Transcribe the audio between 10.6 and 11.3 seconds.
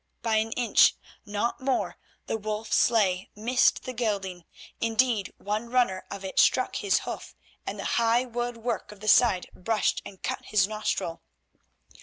nostril.